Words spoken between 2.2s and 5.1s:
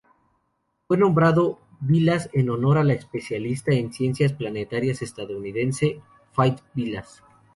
en honor a la especialista en ciencias planetarias